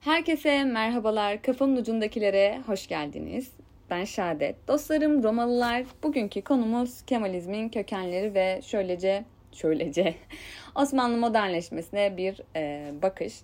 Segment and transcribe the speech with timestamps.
[0.00, 1.42] Herkese merhabalar.
[1.42, 3.52] Kafamın ucundakilere hoş geldiniz.
[3.90, 4.68] Ben Şadet.
[4.68, 5.84] Dostlarım Romalılar.
[6.02, 10.14] Bugünkü konumuz Kemalizmin kökenleri ve şöylece şöylece
[10.74, 13.34] Osmanlı modernleşmesine bir e, bakış.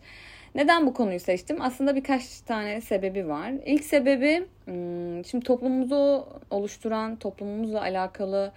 [0.55, 1.57] Neden bu konuyu seçtim?
[1.61, 3.53] Aslında birkaç tane sebebi var.
[3.67, 8.53] İlk sebebi hmm, şimdi toplumumuzu oluşturan, toplumumuzla alakalı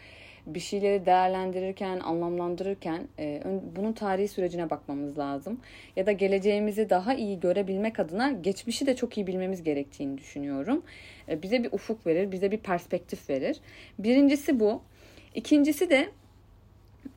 [0.54, 3.44] bir şeyleri değerlendirirken, anlamlandırırken e,
[3.76, 5.60] bunun tarihi sürecine bakmamız lazım.
[5.96, 10.84] Ya da geleceğimizi daha iyi görebilmek adına geçmişi de çok iyi bilmemiz gerektiğini düşünüyorum.
[11.30, 13.60] E, bize bir ufuk verir, bize bir perspektif verir.
[14.00, 14.82] Birincisi bu.
[15.36, 16.10] İkincisi de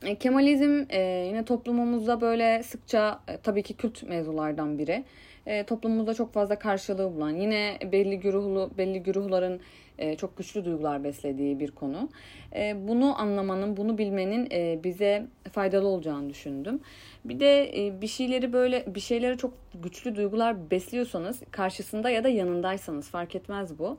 [0.04, 5.04] e, Kemalizm e, yine toplumumuzda böyle sıkça e, tabii ki kült mevzulardan biri.
[5.46, 9.60] E, toplumumuzda çok fazla karşılığı bulan, yine belli güruhlu belli güruhların
[9.98, 12.08] e, çok güçlü duygular beslediği bir konu.
[12.56, 16.80] E, bunu anlamanın, bunu bilmenin e, bize faydalı olacağını düşündüm.
[17.24, 23.10] Bir de bir şeyleri böyle bir şeylere çok güçlü duygular besliyorsanız karşısında ya da yanındaysanız
[23.10, 23.98] fark etmez bu.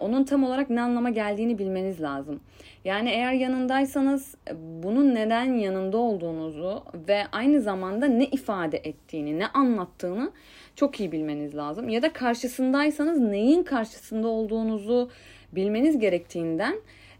[0.00, 2.40] Onun tam olarak ne anlama geldiğini bilmeniz lazım.
[2.84, 10.32] Yani eğer yanındaysanız bunun neden yanında olduğunuzu ve aynı zamanda ne ifade ettiğini, ne anlattığını
[10.76, 11.88] çok iyi bilmeniz lazım.
[11.88, 15.10] Ya da karşısındaysanız neyin karşısında olduğunuzu
[15.52, 16.74] bilmeniz gerektiğinden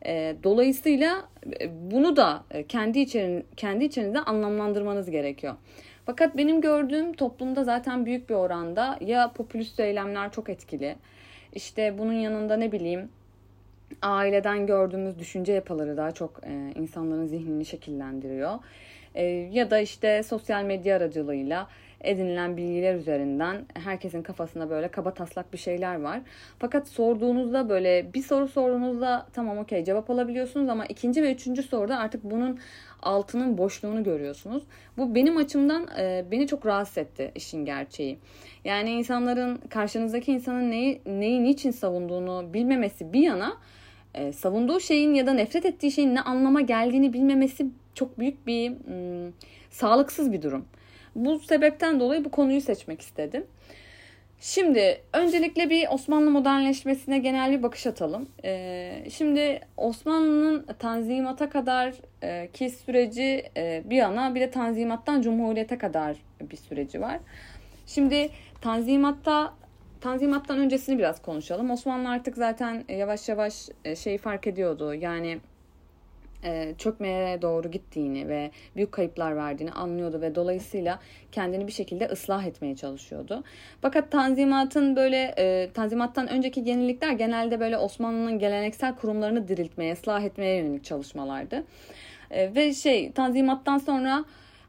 [0.07, 1.29] e, dolayısıyla
[1.61, 5.55] e, bunu da e, kendi içerin kendi içinizde anlamlandırmanız gerekiyor.
[6.07, 10.97] Fakat benim gördüğüm toplumda zaten büyük bir oranda ya popülist eylemler çok etkili.
[11.55, 13.09] İşte bunun yanında ne bileyim
[14.03, 18.59] aileden gördüğümüz düşünce yapıları daha çok e, insanların zihnini şekillendiriyor.
[19.19, 21.69] E, ya da işte sosyal medya aracılığıyla
[22.01, 26.21] edinilen bilgiler üzerinden herkesin kafasında böyle kaba taslak bir şeyler var.
[26.59, 31.99] Fakat sorduğunuzda böyle bir soru sorduğunuzda tamam okey cevap alabiliyorsunuz ama ikinci ve üçüncü soruda
[31.99, 32.59] artık bunun
[33.03, 34.63] altının boşluğunu görüyorsunuz.
[34.97, 38.19] Bu benim açımdan e, beni çok rahatsız etti işin gerçeği.
[38.65, 43.57] Yani insanların karşınızdaki insanın neyi, neyi niçin savunduğunu bilmemesi bir yana
[44.15, 48.71] e, savunduğu şeyin ya da nefret ettiği şeyin ne anlama geldiğini bilmemesi çok büyük bir
[48.71, 49.35] ım,
[49.71, 50.65] sağlıksız bir durum.
[51.15, 53.47] Bu sebepten dolayı bu konuyu seçmek istedim.
[54.41, 58.29] Şimdi öncelikle bir Osmanlı modernleşmesine genel bir bakış atalım.
[58.45, 65.79] Ee, şimdi Osmanlı'nın tanzimata kadar e, ki süreci e, bir yana bir de tanzimattan cumhuriyete
[65.79, 67.19] kadar bir süreci var.
[67.87, 68.31] Şimdi
[68.61, 69.55] tanzimatta
[70.01, 71.71] Tanzimattan öncesini biraz konuşalım.
[71.71, 74.95] Osmanlı artık zaten yavaş yavaş e, şeyi fark ediyordu.
[74.95, 75.39] Yani
[76.45, 80.99] e, çökmeye doğru gittiğini ve büyük kayıplar verdiğini anlıyordu ve dolayısıyla
[81.33, 83.45] kendini bir şekilde ıslah etmeye çalışıyordu.
[83.83, 90.57] Fakat Tanzimat'ın böyle e, Tanzimat'tan önceki yenilikler genelde böyle Osmanlı'nın geleneksel kurumlarını diriltmeye, ıslah etmeye
[90.57, 91.65] yönelik çalışmalardı.
[92.31, 94.25] E, ve şey Tanzimat'tan sonra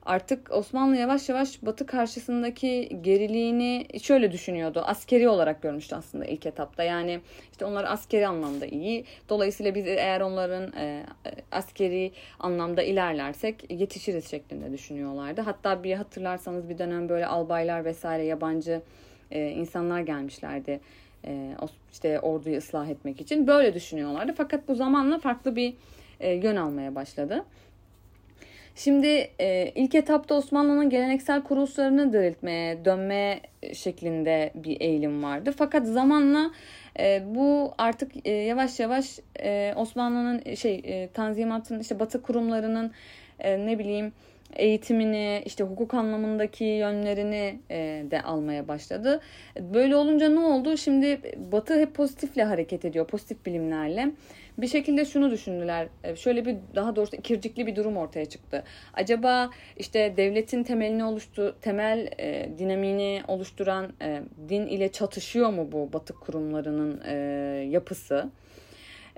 [0.06, 4.84] artık Osmanlı yavaş yavaş Batı karşısındaki geriliğini şöyle düşünüyordu.
[4.86, 6.84] Askeri olarak görmüştü aslında ilk etapta.
[6.84, 7.20] Yani
[7.52, 9.06] işte onlar askeri anlamda iyi.
[9.30, 11.06] Dolayısıyla biz eğer onların e,
[11.52, 15.42] askeri anlamda ilerlersek yetişiriz şeklinde düşünüyorlardı.
[15.42, 18.82] Hatta bir hatırlarsanız bir dönem böyle albaylar vesaire yabancı
[19.32, 20.80] e, insanlar gelmişlerdi.
[21.26, 21.56] E,
[21.92, 24.34] işte orduyu ıslah etmek için böyle düşünüyorlardı.
[24.38, 25.74] Fakat bu zamanla farklı bir
[26.20, 27.46] e, yön almaya başladı.
[28.76, 33.42] Şimdi e, ilk etapta Osmanlı'nın geleneksel kuruluşlarını diriltmeye, dönmeye
[33.74, 35.54] şeklinde bir eğilim vardı.
[35.58, 36.52] Fakat zamanla
[37.00, 42.92] e, bu artık e, yavaş yavaş e, Osmanlı'nın şey e, Tanzimat'ın işte Batı kurumlarının
[43.40, 44.14] e, ne bileyim
[44.56, 49.22] eğitimini, işte hukuk anlamındaki yönlerini e, de almaya başladı.
[49.60, 50.78] Böyle olunca ne oldu?
[50.78, 54.12] Şimdi Batı hep pozitifle hareket ediyor, pozitif bilimlerle.
[54.62, 55.88] Bir şekilde şunu düşündüler.
[56.04, 58.64] E, şöyle bir daha doğrusu ikircikli bir durum ortaya çıktı.
[58.94, 65.94] Acaba işte devletin temelini oluştu, temel e, dinamini oluşturan e, din ile çatışıyor mu bu
[65.94, 67.14] Batı kurumlarının e,
[67.70, 68.30] yapısı?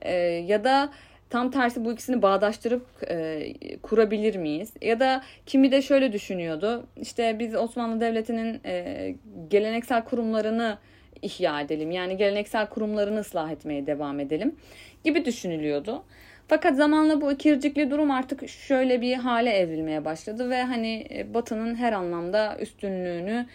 [0.02, 0.92] E, ya da
[1.32, 4.74] Tam tersi bu ikisini bağdaştırıp e, kurabilir miyiz?
[4.82, 6.88] Ya da kimi de şöyle düşünüyordu.
[6.96, 9.16] İşte biz Osmanlı Devleti'nin e,
[9.50, 10.78] geleneksel kurumlarını
[11.22, 11.92] ihya edelim.
[11.92, 14.56] Yani geleneksel kurumlarını ıslah etmeye devam edelim
[15.04, 16.04] gibi düşünülüyordu.
[16.48, 21.76] Fakat zamanla bu ikircikli durum artık şöyle bir hale evrilmeye başladı ve hani e, Batı'nın
[21.76, 23.46] her anlamda üstünlüğünü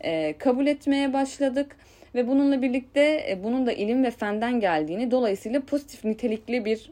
[0.00, 1.76] e, kabul etmeye başladık
[2.14, 6.90] ve bununla birlikte e, bunun da ilim ve fenden geldiğini dolayısıyla pozitif nitelikli bir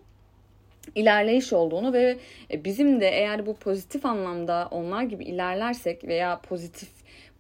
[0.95, 2.19] ilerleyiş olduğunu ve
[2.51, 6.89] e, bizim de eğer bu pozitif anlamda onlar gibi ilerlersek veya pozitif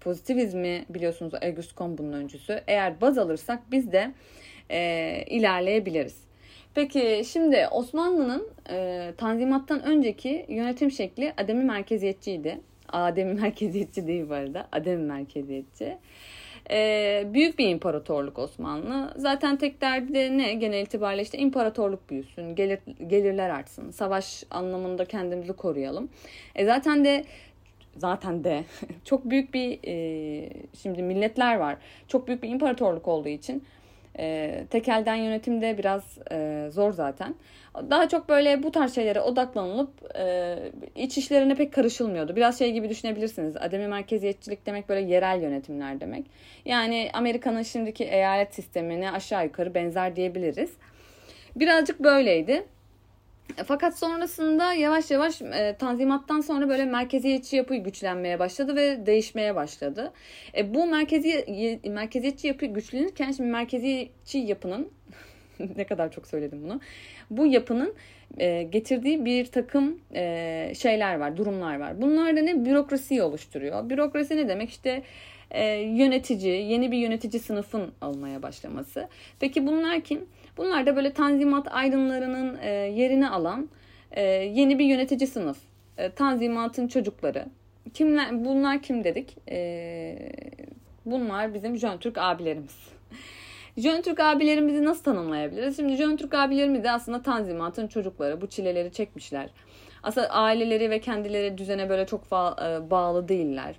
[0.00, 4.11] pozitivizmi biliyorsunuz Auguste Comte'un öncüsü eğer baz alırsak biz de
[4.70, 6.25] e, ilerleyebiliriz.
[6.75, 12.61] Peki şimdi Osmanlı'nın e, Tanzimat'tan önceki yönetim şekli ademi merkeziyetçiydi.
[12.88, 14.69] Ademi merkeziyetçi değil bu arada.
[14.73, 15.99] Ademi merkeziyetçi.
[16.70, 19.14] E, büyük bir imparatorluk Osmanlı.
[19.16, 20.55] Zaten tek derdi de ne?
[20.55, 26.08] Genel itibariyle işte imparatorluk büyüsün, gelir, gelirler artsın, savaş anlamında kendimizi koruyalım.
[26.55, 27.25] E, zaten de
[27.96, 28.64] zaten de
[29.05, 30.50] çok büyük bir e,
[30.82, 31.76] şimdi milletler var.
[32.08, 33.64] Çok büyük bir imparatorluk olduğu için
[34.19, 37.34] e, tekelden yönetim de biraz e, zor zaten.
[37.90, 40.56] Daha çok böyle bu tarz şeylere odaklanılıp e,
[40.96, 42.37] iç işlerine pek karışılmıyordu.
[42.37, 43.56] Biraz şey gibi düşünebilirsiniz.
[43.56, 46.26] Ademi merkeziyetçilik demek böyle yerel yönetimler demek.
[46.64, 50.70] Yani Amerika'nın şimdiki eyalet sistemine aşağı yukarı benzer diyebiliriz.
[51.56, 52.64] Birazcık böyleydi.
[53.67, 60.12] Fakat sonrasında yavaş yavaş e, tanzimattan sonra böyle merkeziyetçi yapı güçlenmeye başladı ve değişmeye başladı.
[60.56, 64.91] E, bu merkezi merkeziyetçi yapı güçlenirken şimdi merkeziyetçi yapının
[65.76, 66.81] ne kadar çok söyledim bunu.
[67.31, 67.94] Bu yapının
[68.38, 72.02] e, getirdiği bir takım e, şeyler var, durumlar var.
[72.02, 72.64] Bunlar da ne?
[72.64, 73.90] Bürokrasiyi oluşturuyor.
[73.90, 74.70] Bürokrasi ne demek?
[74.70, 75.02] İşte
[75.55, 79.09] e, yönetici, yeni bir yönetici sınıfın olmaya başlaması.
[79.41, 80.27] Peki bunlar kim?
[80.56, 83.69] Bunlar da böyle tanzimat aydınlarının e, yerini alan
[84.12, 85.56] e, yeni bir yönetici sınıf.
[85.99, 87.47] E, tanzimatın çocukları.
[87.95, 89.37] Kimler, bunlar kim dedik?
[89.51, 90.17] E,
[91.06, 92.77] bunlar bizim Jön Türk abilerimiz.
[93.77, 95.77] Jön Türk abilerimizi nasıl tanımlayabiliriz?
[95.77, 98.41] Şimdi Jön Türk abilerimiz de aslında tanzimatın çocukları.
[98.41, 99.50] Bu çileleri çekmişler.
[100.03, 102.31] Aslında aileleri ve kendileri düzene böyle çok
[102.91, 103.75] bağlı değiller.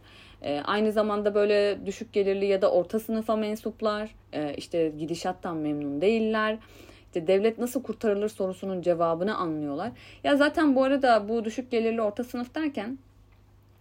[0.45, 6.01] E, aynı zamanda böyle düşük gelirli ya da orta sınıfa mensuplar e, işte gidişattan memnun
[6.01, 6.57] değiller.
[7.05, 9.91] İşte devlet nasıl kurtarılır sorusunun cevabını anlıyorlar.
[10.23, 12.97] Ya zaten bu arada bu düşük gelirli orta sınıf derken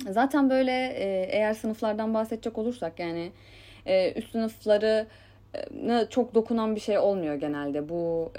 [0.09, 3.33] zaten böyle e, eğer sınıflardan bahsedecek olursak yani
[3.87, 5.07] e, üst sınıfları
[6.11, 7.89] çok dokunan bir şey olmuyor genelde.
[7.89, 8.33] Bu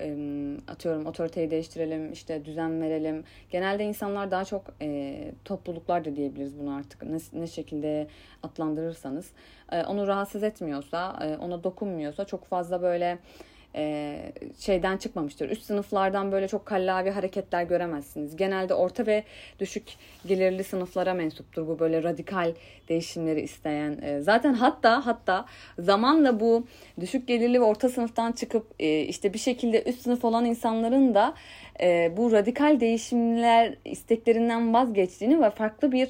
[0.68, 3.24] atıyorum otoriteyi değiştirelim, işte düzen verelim.
[3.50, 4.64] Genelde insanlar daha çok
[5.46, 8.08] topluluklar da diyebiliriz bunu artık ne, ne şekilde
[8.44, 9.32] adlandırırsanız.
[9.88, 13.18] Onu rahatsız etmiyorsa, ona dokunmuyorsa çok fazla böyle
[13.76, 14.18] e,
[14.60, 15.50] şeyden çıkmamıştır.
[15.50, 18.36] Üst sınıflardan böyle çok kallavi hareketler göremezsiniz.
[18.36, 19.24] Genelde orta ve
[19.60, 19.84] düşük
[20.28, 22.54] gelirli sınıflara mensuptur bu böyle radikal
[22.90, 24.02] değişimleri isteyen.
[24.02, 25.46] E, zaten hatta hatta
[25.80, 26.68] zamanla bu
[27.00, 31.34] düşük gelirli ve orta sınıftan çıkıp e, işte bir şekilde üst sınıf olan insanların da
[32.18, 36.10] bu radikal değişimler isteklerinden vazgeçtiğini ve farklı bir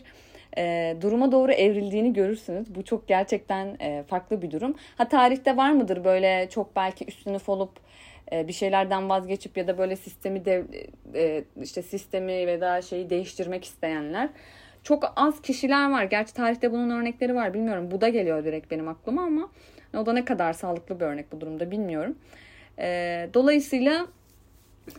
[0.58, 2.76] e, duruma doğru evrildiğini görürsünüz.
[2.76, 4.76] Bu çok gerçekten e, farklı bir durum.
[4.98, 7.72] Ha tarihte var mıdır böyle çok belki üstünü olup
[8.32, 10.64] e, bir şeylerden vazgeçip ya da böyle sistemi dev,
[11.16, 14.30] e, işte sistemi ve da şeyi değiştirmek isteyenler.
[14.84, 16.04] Çok az kişiler var.
[16.04, 17.54] Gerçi tarihte bunun örnekleri var.
[17.54, 17.92] Bilmiyorum.
[17.92, 19.50] Bu da geliyor direkt benim aklıma ama
[19.98, 22.16] o da ne kadar sağlıklı bir örnek bu durumda bilmiyorum.
[22.80, 24.08] E, dolayısıyla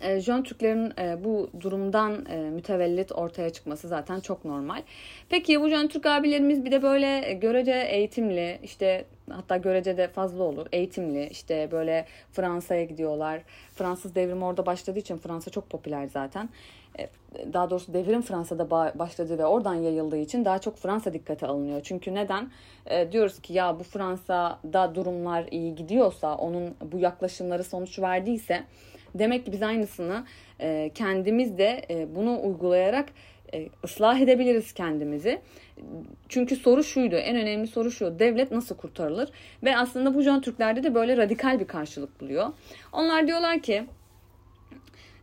[0.00, 4.82] e, Jön Türklerin e, bu durumdan e, mütevellit ortaya çıkması zaten çok normal.
[5.28, 10.42] Peki bu Jön Türk abilerimiz bir de böyle görece eğitimli işte hatta görece de fazla
[10.42, 13.42] olur eğitimli işte böyle Fransa'ya gidiyorlar.
[13.74, 16.48] Fransız devrimi orada başladığı için Fransa çok popüler zaten.
[17.52, 21.80] Daha doğrusu devrim Fransa'da başladı ve oradan yayıldığı için daha çok Fransa dikkate alınıyor.
[21.84, 22.50] Çünkü neden?
[23.12, 28.64] diyoruz ki ya bu Fransa'da durumlar iyi gidiyorsa, onun bu yaklaşımları sonuç verdiyse
[29.18, 30.24] Demek ki biz aynısını
[30.60, 33.08] e, kendimiz de e, bunu uygulayarak
[33.54, 35.40] e, ıslah edebiliriz kendimizi.
[36.28, 39.30] Çünkü soru şuydu, en önemli soru şu, devlet nasıl kurtarılır?
[39.62, 42.48] Ve aslında bu Jön Türklerde de böyle radikal bir karşılık buluyor.
[42.92, 43.84] Onlar diyorlar ki,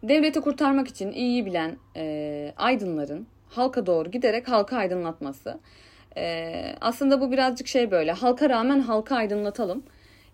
[0.04, 5.60] devleti kurtarmak için iyi bilen e, aydınların halka doğru giderek halka aydınlatması.
[6.18, 9.84] E, aslında bu birazcık şey böyle, halka rağmen halka aydınlatalım.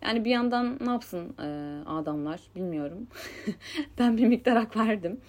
[0.01, 1.48] Yani bir yandan ne yapsın e,
[1.89, 3.08] adamlar bilmiyorum.
[4.00, 5.22] ben bir miktar hak verdim.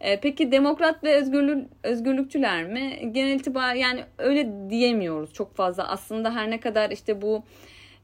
[0.00, 3.12] E, peki demokrat ve özgürlük, özgürlükçüler mi?
[3.12, 5.88] Genel itibar yani öyle diyemiyoruz çok fazla.
[5.88, 7.44] Aslında her ne kadar işte bu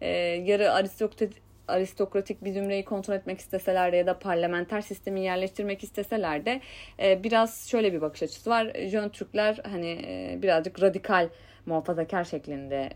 [0.01, 0.09] e,
[0.47, 6.47] yarı aristokratik aristokratik bir zümreyi kontrol etmek isteseler de ya da parlamenter sistemi yerleştirmek isteseler
[6.47, 6.61] de
[7.03, 8.73] e, biraz şöyle bir bakış açısı var.
[8.87, 11.29] Jön Türkler hani e, birazcık radikal
[11.67, 12.91] muhafazakar şeklinde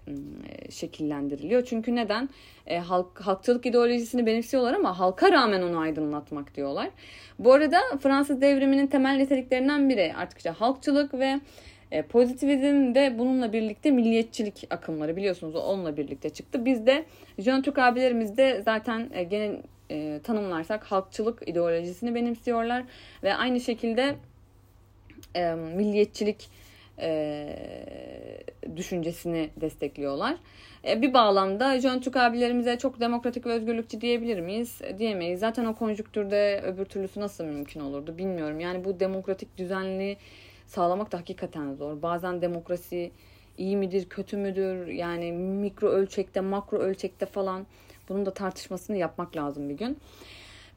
[0.49, 1.65] e, şekillendiriliyor.
[1.65, 2.29] Çünkü neden?
[2.67, 6.91] E, halk, halkçılık ideolojisini benimsiyorlar ama halka rağmen onu aydınlatmak diyorlar.
[7.39, 11.41] Bu arada Fransız devriminin temel niteliklerinden biri artık işte halkçılık ve
[11.95, 16.65] e, pozitivizm ve bununla birlikte milliyetçilik akımları biliyorsunuz onunla birlikte çıktı.
[16.65, 17.05] Biz de
[17.39, 19.57] Jön Türk abilerimiz de zaten e, gene
[19.91, 22.85] e, tanımlarsak halkçılık ideolojisini benimsiyorlar
[23.23, 24.15] ve aynı şekilde
[25.35, 26.49] e, milliyetçilik
[26.99, 27.49] e,
[28.77, 30.37] düşüncesini destekliyorlar.
[30.89, 34.81] E, bir bağlamda Jön Türk abilerimize çok demokratik ve özgürlükçü diyebilir miyiz?
[34.83, 35.41] E, diyemeyiz.
[35.41, 38.61] Zaten o konjüktürde öbür türlüsü nasıl mümkün olurdu bilmiyorum.
[38.61, 40.17] Yani bu demokratik düzenli
[40.67, 42.03] sağlamak da hakikaten zor.
[42.03, 43.13] Bazen demokrasi
[43.59, 44.87] iyi midir, kötü müdür?
[44.87, 47.67] Yani mikro ölçekte, makro ölçekte falan
[48.09, 49.99] bunun da tartışmasını yapmak lazım bir gün.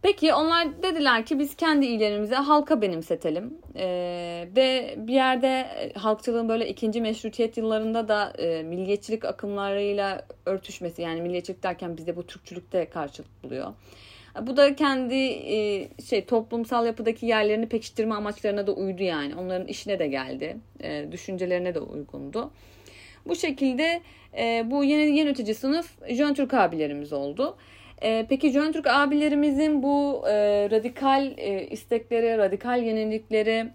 [0.02, 3.58] Peki onlar dediler ki biz kendi iyilerimize halka benimsetelim.
[3.76, 11.02] Ee, ve bir yerde e, halkçılığın böyle ikinci meşrutiyet yıllarında da e, milliyetçilik akımlarıyla örtüşmesi
[11.02, 13.74] yani milliyetçilik derken bizde bu Türkçülükte karşılık buluyor.
[14.42, 19.36] Bu da kendi e, şey toplumsal yapıdaki yerlerini pekiştirme amaçlarına da uydu yani.
[19.36, 20.58] Onların işine de geldi.
[20.84, 22.52] E, düşüncelerine de uygundu.
[23.26, 24.02] Bu şekilde
[24.38, 27.58] e, bu yeni yönetici sınıf Jön Türk abilerimiz oldu.
[28.02, 30.34] E, peki Jön Türk abilerimizin bu e,
[30.72, 33.70] radikal e, istekleri, radikal yenilikleri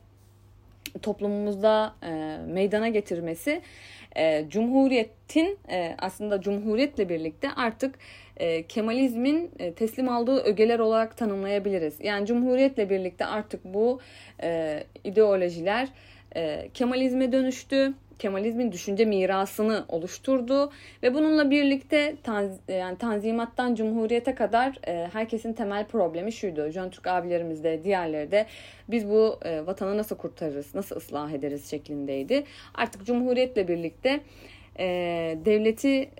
[1.02, 3.62] toplumumuzda e, meydana getirmesi
[4.16, 7.95] e, Cumhuriyet'in e, aslında Cumhuriyet'le birlikte artık
[8.37, 12.00] e, Kemalizmin e, teslim aldığı ögeler olarak tanımlayabiliriz.
[12.00, 14.00] Yani Cumhuriyet'le birlikte artık bu
[14.42, 15.88] e, ideolojiler
[16.37, 17.95] e, Kemalizme dönüştü.
[18.23, 25.87] Kemalizmin düşünce mirasını oluşturdu ve bununla birlikte tanz, yani Tanzimat'tan Cumhuriyet'e kadar e, herkesin temel
[25.87, 26.71] problemi şuydu.
[26.71, 28.47] Jön Türk abilerimiz de diğerleri de
[28.88, 32.45] biz bu e, vatanı nasıl kurtarırız, nasıl ıslah ederiz şeklindeydi.
[32.75, 34.21] Artık Cumhuriyet'le birlikte
[34.79, 34.87] e,
[35.45, 36.11] devleti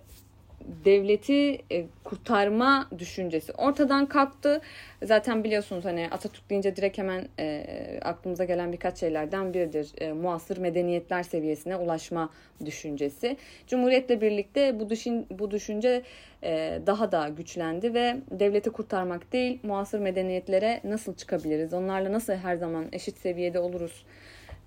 [0.85, 4.61] devleti e, kurtarma düşüncesi ortadan kalktı.
[5.02, 7.66] Zaten biliyorsunuz hani Atatürk deyince direkt hemen e,
[8.02, 9.92] aklımıza gelen birkaç şeylerden biridir.
[9.99, 12.31] E, muasır medeniyetler seviyesine ulaşma
[12.64, 13.37] düşüncesi.
[13.66, 16.02] Cumhuriyetle birlikte bu düşün, bu düşünce
[16.42, 21.75] e, daha da güçlendi ve devleti kurtarmak değil, muasır medeniyetlere nasıl çıkabiliriz?
[21.75, 24.04] Onlarla nasıl her zaman eşit seviyede oluruz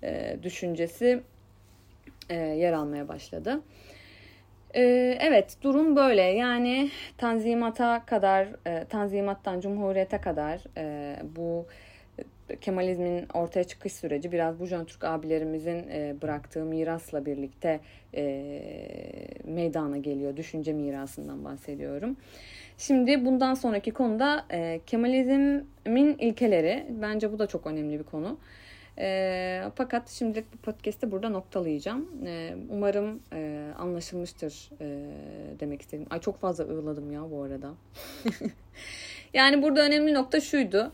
[0.02, 1.20] e, düşüncesi
[2.30, 3.60] e, yer almaya başladı.
[4.74, 11.66] Ee, evet durum böyle yani tanzimata kadar e, tanzimattan cumhuriyete kadar e, bu
[12.60, 17.80] Kemalizmin ortaya çıkış süreci biraz bu Jön Türk abilerimizin e, bıraktığı mirasla birlikte
[19.44, 20.36] meydana geliyor.
[20.36, 22.16] Düşünce mirasından bahsediyorum.
[22.78, 24.44] Şimdi bundan sonraki konuda
[24.86, 26.86] Kemalizmin ilkeleri.
[26.90, 28.38] Bence bu da çok önemli bir konu.
[28.98, 32.08] E, fakat şimdilik bu podcast'i burada noktalayacağım.
[32.26, 34.86] E, umarım e, anlaşılmıştır e,
[35.60, 36.06] demek istedim.
[36.10, 37.74] Ay çok fazla ığladım ya bu arada.
[39.34, 40.92] yani burada önemli nokta şuydu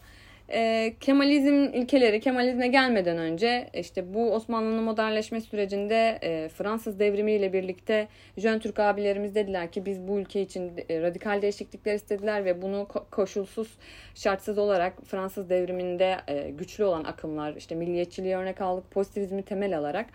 [0.48, 8.08] e, Kemalizm ilkeleri Kemalizme gelmeden önce işte bu Osmanlı'nın modernleşme sürecinde e, Fransız devrimiyle birlikte
[8.36, 12.76] Jön Türk abilerimiz dediler ki biz bu ülke için e, radikal değişiklikler istediler ve bunu
[12.76, 13.78] ko- koşulsuz
[14.14, 20.06] şartsız olarak Fransız devriminde e, güçlü olan akımlar işte milliyetçiliği örnek aldık pozitivizmi temel alarak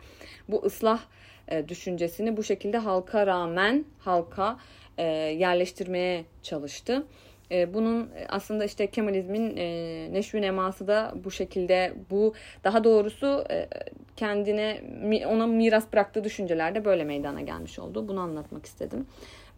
[0.50, 1.00] bu ıslah
[1.48, 4.57] e, düşüncesini bu şekilde halka rağmen halka
[4.98, 7.03] e, yerleştirmeye çalıştı.
[7.51, 9.67] E, bunun aslında işte Kemalizmin e,
[10.13, 13.67] neşvi neması da bu şekilde bu daha doğrusu e,
[14.15, 14.81] kendine
[15.27, 18.07] ona miras bıraktığı düşüncelerde böyle meydana gelmiş oldu.
[18.07, 19.07] Bunu anlatmak istedim.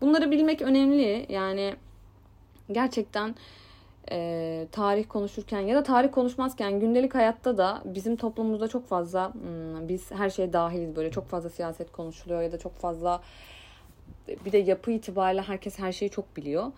[0.01, 1.25] Bunları bilmek önemli.
[1.29, 1.74] Yani
[2.72, 3.36] gerçekten
[4.12, 9.88] e, tarih konuşurken ya da tarih konuşmazken gündelik hayatta da bizim toplumumuzda çok fazla hmm,
[9.88, 13.22] biz her şeye dahiliz böyle çok fazla siyaset konuşuluyor ya da çok fazla
[14.46, 16.72] bir de yapı itibariyle herkes her şeyi çok biliyor.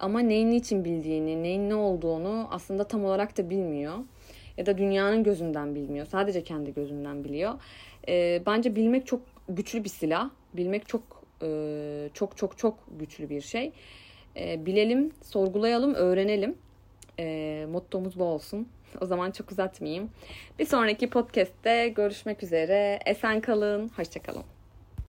[0.00, 3.94] Ama neyin için bildiğini, neyin ne olduğunu aslında tam olarak da bilmiyor.
[4.56, 6.06] Ya da dünyanın gözünden bilmiyor.
[6.06, 7.54] Sadece kendi gözünden biliyor.
[8.08, 10.30] E, bence bilmek çok güçlü bir silah.
[10.54, 11.02] Bilmek çok
[11.42, 13.72] e, çok çok çok güçlü bir şey.
[14.36, 16.54] E, bilelim, sorgulayalım, öğrenelim.
[17.18, 18.68] E, mottomuz bu olsun.
[19.00, 20.10] O zaman çok uzatmayayım.
[20.58, 22.98] Bir sonraki podcast'te görüşmek üzere.
[23.06, 24.53] Esen kalın, hoşçakalın.